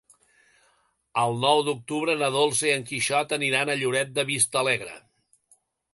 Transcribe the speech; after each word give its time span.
El 1.23 1.35
nou 1.43 1.61
d'octubre 1.67 2.17
na 2.21 2.31
Dolça 2.37 2.67
i 2.69 2.73
en 2.77 2.87
Quixot 2.89 3.35
aniran 3.39 3.73
a 3.75 3.79
Lloret 3.83 4.17
de 4.19 4.29
Vistalegre. 4.31 4.99